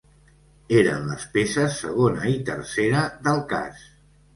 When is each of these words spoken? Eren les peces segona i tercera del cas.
Eren 0.77 1.05
les 1.11 1.27
peces 1.37 1.77
segona 1.85 2.27
i 2.35 2.37
tercera 2.51 3.07
del 3.27 3.49
cas. 3.57 3.91